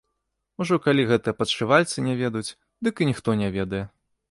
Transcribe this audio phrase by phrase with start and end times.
[0.63, 2.55] Ужо калі гэтыя падшывальцы не ведаюць,
[2.87, 3.87] дык і ніхто не ведае.